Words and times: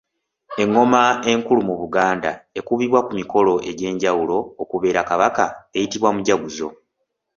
Engoma 0.61 1.01
enkulu 1.31 1.61
mu 1.69 1.75
Buganda 1.81 2.31
ekubibwa 2.59 2.99
ku 3.07 3.11
mikolo 3.19 3.53
egy’enjawulo 3.69 4.37
okubeera 4.61 5.01
Kabaka 5.09 5.45
eyitibwa 5.77 6.09
Mujaguzo. 6.15 6.69